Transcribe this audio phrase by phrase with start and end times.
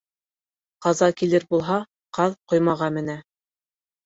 [0.85, 1.75] Ҡаза килер булһа,
[2.19, 3.19] ҡаҙ ҡоймаға менә.